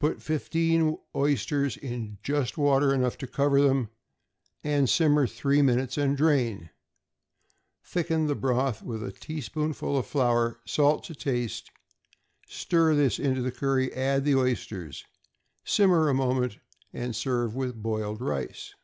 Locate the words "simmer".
4.88-5.24, 15.64-16.08